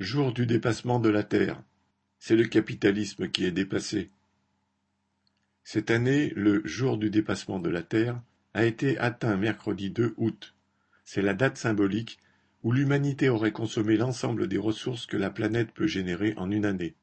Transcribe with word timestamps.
Jour 0.00 0.32
du 0.32 0.46
dépassement 0.46 0.98
de 0.98 1.10
la 1.10 1.22
Terre. 1.22 1.62
C'est 2.18 2.34
le 2.34 2.46
capitalisme 2.46 3.28
qui 3.28 3.44
est 3.44 3.50
dépassé. 3.50 4.10
Cette 5.62 5.90
année, 5.90 6.32
le 6.34 6.66
jour 6.66 6.96
du 6.96 7.10
dépassement 7.10 7.58
de 7.58 7.68
la 7.68 7.82
Terre 7.82 8.18
a 8.54 8.64
été 8.64 8.96
atteint 8.96 9.36
mercredi 9.36 9.90
2 9.90 10.14
août. 10.16 10.54
C'est 11.04 11.20
la 11.20 11.34
date 11.34 11.58
symbolique 11.58 12.18
où 12.62 12.72
l'humanité 12.72 13.28
aurait 13.28 13.52
consommé 13.52 13.98
l'ensemble 13.98 14.48
des 14.48 14.56
ressources 14.56 15.04
que 15.04 15.18
la 15.18 15.28
planète 15.28 15.72
peut 15.72 15.86
générer 15.86 16.32
en 16.38 16.50
une 16.50 16.64
année. 16.64 16.94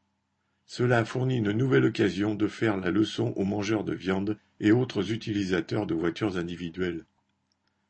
Cela 0.66 0.98
a 0.98 1.06
fourni 1.06 1.38
une 1.38 1.52
nouvelle 1.52 1.86
occasion 1.86 2.34
de 2.34 2.48
faire 2.48 2.78
la 2.78 2.90
leçon 2.90 3.32
aux 3.36 3.46
mangeurs 3.46 3.84
de 3.84 3.94
viande 3.94 4.40
et 4.60 4.72
autres 4.72 5.12
utilisateurs 5.12 5.86
de 5.86 5.94
voitures 5.94 6.38
individuelles. 6.38 7.06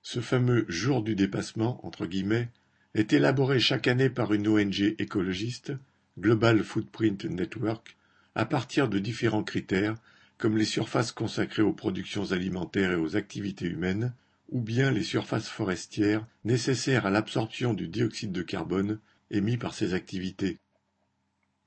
Ce 0.01 0.19
fameux 0.19 0.65
jour 0.67 1.01
du 1.01 1.15
dépassement, 1.15 1.79
entre 1.87 2.07
guillemets, 2.07 2.49
est 2.97 3.13
élaboré 3.13 3.59
chaque 3.59 3.85
année 3.85 4.09
par 4.09 4.33
une 4.33 4.47
ONG 4.47 4.95
écologiste, 4.97 5.71
Global 6.17 6.63
Footprint 6.63 7.25
Network, 7.25 7.95
à 8.33 8.43
partir 8.45 8.89
de 8.89 8.97
différents 8.97 9.43
critères 9.43 9.95
comme 10.39 10.57
les 10.57 10.65
surfaces 10.65 11.11
consacrées 11.11 11.61
aux 11.61 11.73
productions 11.73 12.31
alimentaires 12.31 12.91
et 12.91 12.95
aux 12.95 13.15
activités 13.15 13.67
humaines, 13.67 14.13
ou 14.49 14.61
bien 14.61 14.89
les 14.89 15.03
surfaces 15.03 15.47
forestières 15.47 16.25
nécessaires 16.43 17.05
à 17.05 17.11
l'absorption 17.11 17.75
du 17.75 17.87
dioxyde 17.87 18.31
de 18.31 18.41
carbone 18.41 18.99
émis 19.29 19.57
par 19.57 19.75
ces 19.75 19.93
activités. 19.93 20.57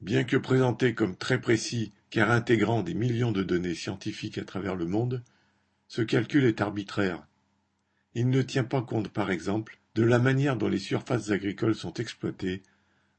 Bien 0.00 0.24
que 0.24 0.36
présenté 0.36 0.94
comme 0.94 1.14
très 1.14 1.40
précis 1.40 1.92
car 2.10 2.32
intégrant 2.32 2.82
des 2.82 2.94
millions 2.94 3.30
de 3.30 3.44
données 3.44 3.76
scientifiques 3.76 4.38
à 4.38 4.44
travers 4.44 4.74
le 4.74 4.86
monde, 4.86 5.22
ce 5.86 6.02
calcul 6.02 6.44
est 6.44 6.60
arbitraire. 6.60 7.24
Il 8.16 8.30
ne 8.30 8.42
tient 8.42 8.64
pas 8.64 8.82
compte, 8.82 9.10
par 9.10 9.30
exemple, 9.30 9.79
de 9.94 10.02
la 10.02 10.18
manière 10.18 10.56
dont 10.56 10.68
les 10.68 10.78
surfaces 10.78 11.30
agricoles 11.30 11.74
sont 11.74 11.94
exploitées, 11.94 12.62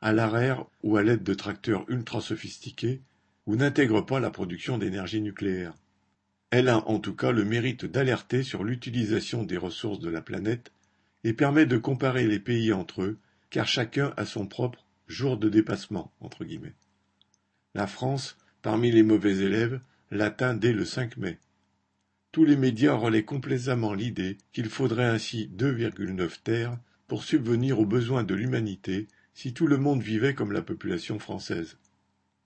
à 0.02 0.14
l'arrière 0.14 0.66
ou 0.84 0.98
à 0.98 1.04
l'aide 1.04 1.24
de 1.24 1.34
tracteurs 1.34 1.86
ultra 1.90 2.22
sophistiqués, 2.22 3.02
ou 3.46 3.56
n'intègre 3.56 4.02
pas 4.02 4.20
la 4.20 4.30
production 4.30 4.78
d'énergie 4.78 5.22
nucléaire. 5.22 5.74
Elle 6.50 6.70
a 6.70 6.88
en 6.88 7.00
tout 7.00 7.16
cas 7.16 7.32
le 7.32 7.46
mérite 7.46 7.86
d'alerter 7.86 8.44
sur 8.44 8.64
l'utilisation 8.64 9.44
des 9.44 9.58
ressources 9.58 10.00
de 10.00 10.10
la 10.10 10.22
planète 10.22 10.72
et 11.24 11.34
permet 11.34 11.66
de 11.66 11.78
comparer 11.78 12.28
les 12.28 12.40
pays 12.40 12.74
entre 12.74 13.04
eux, 13.04 13.18
car 13.50 13.68
chacun 13.68 14.14
a 14.18 14.26
son 14.26 14.48
propre 14.48 14.86
jour 15.08 15.38
de 15.38 15.50
dépassement. 15.50 16.12
Entre 16.20 16.44
guillemets. 16.44 16.74
La 17.74 17.88
France, 17.88 18.38
parmi 18.62 18.92
les 18.92 19.04
mauvais 19.04 19.38
élèves, 19.38 19.80
l'atteint 20.10 20.54
dès 20.54 20.74
le 20.74 20.86
5 20.86 21.18
mai. 21.18 21.40
Tous 22.32 22.46
les 22.46 22.56
médias 22.56 22.94
relaient 22.94 23.26
complaisamment 23.26 23.94
l'idée 23.94 24.38
qu'il 24.54 24.70
faudrait 24.70 25.10
ainsi 25.10 25.50
2,9 25.54 26.42
terres 26.44 26.78
pour 27.08 27.24
subvenir 27.26 27.80
aux 27.80 27.86
besoins 27.86 28.24
de 28.24 28.34
l'humanité 28.34 29.08
si 29.34 29.54
tout 29.54 29.68
le 29.68 29.78
monde 29.78 30.02
vivait 30.02 30.34
comme 30.34 30.54
la 30.54 30.62
population 30.62 31.20
française, 31.20 31.78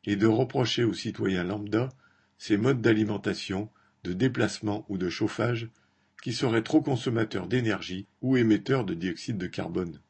et 0.04 0.16
de 0.16 0.26
reprocher 0.26 0.84
aux 0.84 0.94
citoyens 0.94 1.44
lambda 1.44 1.90
ces 2.38 2.58
modes 2.58 2.82
d'alimentation, 2.82 3.70
de 4.04 4.14
déplacement 4.14 4.86
ou 4.90 4.98
de 4.98 5.10
chauffage 5.10 5.70
qui 6.24 6.34
seraient 6.34 6.64
trop 6.64 6.82
consommateurs 6.82 7.48
d'énergie 7.48 8.08
ou 8.22 8.38
émetteurs 8.38 8.86
de 8.86 8.96
dioxyde 8.96 9.38
de 9.38 9.48
carbone. 9.48 10.02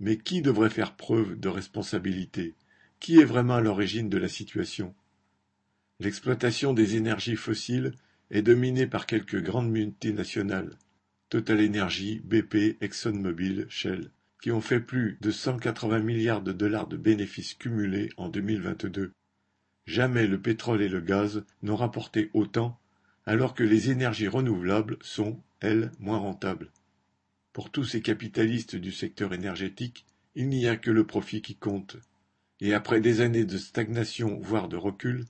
Mais 0.00 0.18
qui 0.18 0.42
devrait 0.42 0.68
faire 0.68 0.96
preuve 0.96 1.40
de 1.40 1.48
responsabilité? 1.48 2.54
Qui 3.00 3.20
est 3.20 3.24
vraiment 3.24 3.54
à 3.54 3.60
l'origine 3.62 4.10
de 4.10 4.18
la 4.18 4.28
situation? 4.28 4.94
L'exploitation 5.98 6.74
des 6.74 6.96
énergies 6.96 7.36
fossiles 7.36 7.94
est 8.30 8.42
dominé 8.42 8.86
par 8.86 9.06
quelques 9.06 9.42
grandes 9.42 9.70
multinationales, 9.70 10.76
Total 11.28 11.64
Energy, 11.64 12.20
BP, 12.24 12.76
ExxonMobil, 12.80 13.66
Shell, 13.68 14.10
qui 14.40 14.52
ont 14.52 14.60
fait 14.60 14.80
plus 14.80 15.18
de 15.20 15.30
180 15.30 16.00
milliards 16.00 16.42
de 16.42 16.52
dollars 16.52 16.86
de 16.86 16.96
bénéfices 16.96 17.54
cumulés 17.54 18.10
en 18.16 18.28
2022. 18.28 19.12
Jamais 19.86 20.26
le 20.26 20.40
pétrole 20.40 20.82
et 20.82 20.88
le 20.88 21.00
gaz 21.00 21.44
n'ont 21.62 21.76
rapporté 21.76 22.30
autant, 22.34 22.78
alors 23.24 23.54
que 23.54 23.64
les 23.64 23.90
énergies 23.90 24.28
renouvelables 24.28 24.98
sont, 25.00 25.42
elles, 25.60 25.90
moins 25.98 26.18
rentables. 26.18 26.70
Pour 27.52 27.70
tous 27.70 27.84
ces 27.84 28.02
capitalistes 28.02 28.76
du 28.76 28.92
secteur 28.92 29.32
énergétique, 29.32 30.04
il 30.34 30.48
n'y 30.48 30.68
a 30.68 30.76
que 30.76 30.90
le 30.90 31.06
profit 31.06 31.42
qui 31.42 31.56
compte. 31.56 31.96
Et 32.60 32.74
après 32.74 33.00
des 33.00 33.20
années 33.20 33.44
de 33.44 33.58
stagnation, 33.58 34.38
voire 34.40 34.68
de 34.68 34.76
recul, 34.76 35.24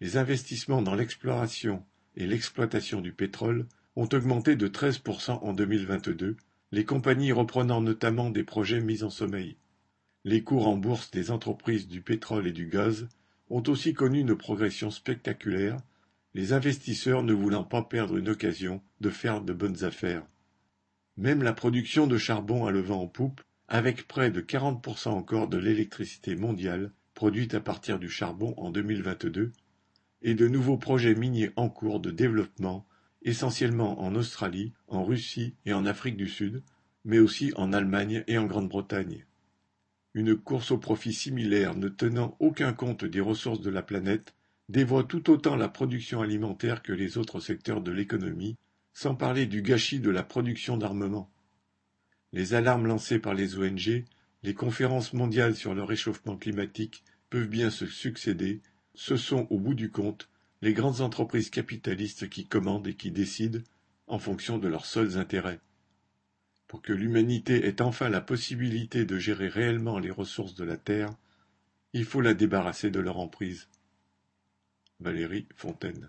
les 0.00 0.16
investissements 0.16 0.82
dans 0.82 0.94
l'exploration 0.94 1.84
et 2.16 2.26
l'exploitation 2.26 3.00
du 3.00 3.12
pétrole 3.12 3.66
ont 3.96 4.08
augmenté 4.12 4.56
de 4.56 4.68
13% 4.68 5.40
en 5.42 5.52
2022, 5.52 6.36
les 6.72 6.84
compagnies 6.84 7.32
reprenant 7.32 7.80
notamment 7.80 8.30
des 8.30 8.44
projets 8.44 8.80
mis 8.80 9.02
en 9.02 9.10
sommeil. 9.10 9.56
Les 10.24 10.42
cours 10.42 10.68
en 10.68 10.76
bourse 10.76 11.10
des 11.10 11.30
entreprises 11.30 11.86
du 11.86 12.00
pétrole 12.00 12.46
et 12.46 12.52
du 12.52 12.66
gaz 12.66 13.08
ont 13.50 13.62
aussi 13.68 13.94
connu 13.94 14.20
une 14.20 14.36
progression 14.36 14.90
spectaculaire, 14.90 15.76
les 16.34 16.52
investisseurs 16.52 17.22
ne 17.22 17.32
voulant 17.32 17.62
pas 17.62 17.82
perdre 17.82 18.16
une 18.16 18.28
occasion 18.28 18.82
de 19.00 19.10
faire 19.10 19.40
de 19.40 19.52
bonnes 19.52 19.84
affaires. 19.84 20.26
Même 21.16 21.42
la 21.42 21.52
production 21.52 22.06
de 22.08 22.18
charbon 22.18 22.66
a 22.66 22.72
le 22.72 22.80
vent 22.80 23.02
en 23.02 23.06
poupe, 23.06 23.40
avec 23.68 24.08
près 24.08 24.30
de 24.30 24.40
40% 24.40 25.10
encore 25.10 25.48
de 25.48 25.58
l'électricité 25.58 26.34
mondiale 26.34 26.90
produite 27.14 27.54
à 27.54 27.60
partir 27.60 28.00
du 28.00 28.08
charbon 28.08 28.54
en 28.56 28.70
2022, 28.70 29.52
et 30.24 30.34
de 30.34 30.48
nouveaux 30.48 30.78
projets 30.78 31.14
miniers 31.14 31.52
en 31.54 31.68
cours 31.68 32.00
de 32.00 32.10
développement, 32.10 32.86
essentiellement 33.22 34.00
en 34.02 34.14
Australie, 34.14 34.72
en 34.88 35.04
Russie 35.04 35.54
et 35.66 35.74
en 35.74 35.84
Afrique 35.84 36.16
du 36.16 36.28
Sud, 36.28 36.62
mais 37.04 37.18
aussi 37.18 37.52
en 37.56 37.74
Allemagne 37.74 38.24
et 38.26 38.38
en 38.38 38.46
Grande-Bretagne. 38.46 39.26
Une 40.14 40.34
course 40.34 40.70
au 40.70 40.78
profit 40.78 41.12
similaire 41.12 41.76
ne 41.76 41.88
tenant 41.88 42.36
aucun 42.40 42.72
compte 42.72 43.04
des 43.04 43.20
ressources 43.20 43.60
de 43.60 43.70
la 43.70 43.82
planète 43.82 44.34
dévoie 44.70 45.04
tout 45.04 45.30
autant 45.30 45.56
la 45.56 45.68
production 45.68 46.22
alimentaire 46.22 46.82
que 46.82 46.92
les 46.92 47.18
autres 47.18 47.40
secteurs 47.40 47.82
de 47.82 47.92
l'économie, 47.92 48.56
sans 48.94 49.14
parler 49.14 49.44
du 49.44 49.60
gâchis 49.60 50.00
de 50.00 50.10
la 50.10 50.22
production 50.22 50.78
d'armement. 50.78 51.30
Les 52.32 52.54
alarmes 52.54 52.86
lancées 52.86 53.18
par 53.18 53.34
les 53.34 53.58
ONG, 53.58 54.04
les 54.42 54.54
conférences 54.54 55.12
mondiales 55.12 55.54
sur 55.54 55.74
le 55.74 55.82
réchauffement 55.82 56.38
climatique 56.38 57.04
peuvent 57.28 57.48
bien 57.48 57.68
se 57.68 57.86
succéder 57.86 58.62
ce 58.94 59.16
sont, 59.16 59.46
au 59.50 59.58
bout 59.58 59.74
du 59.74 59.90
compte, 59.90 60.28
les 60.62 60.72
grandes 60.72 61.00
entreprises 61.00 61.50
capitalistes 61.50 62.28
qui 62.28 62.46
commandent 62.46 62.86
et 62.86 62.94
qui 62.94 63.10
décident 63.10 63.60
en 64.06 64.18
fonction 64.18 64.58
de 64.58 64.68
leurs 64.68 64.86
seuls 64.86 65.18
intérêts. 65.18 65.60
Pour 66.68 66.82
que 66.82 66.92
l'humanité 66.92 67.66
ait 67.66 67.82
enfin 67.82 68.08
la 68.08 68.20
possibilité 68.20 69.04
de 69.04 69.18
gérer 69.18 69.48
réellement 69.48 69.98
les 69.98 70.10
ressources 70.10 70.54
de 70.54 70.64
la 70.64 70.76
Terre, 70.76 71.14
il 71.92 72.04
faut 72.04 72.20
la 72.20 72.34
débarrasser 72.34 72.90
de 72.90 73.00
leur 73.00 73.18
emprise. 73.18 73.68
Valérie 75.00 75.46
Fontaine 75.54 76.00